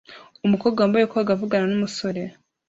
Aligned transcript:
Umukobwa 0.45 0.77
wambaye 0.79 1.05
koga 1.11 1.31
avugana 1.33 1.65
numusore 1.69 2.21